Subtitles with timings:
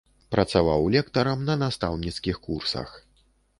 [0.35, 2.99] Працаваў лектарам на настаўніцкіх курсах.